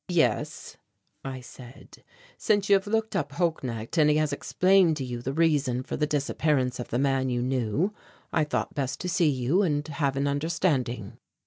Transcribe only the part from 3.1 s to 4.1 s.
up Holknecht and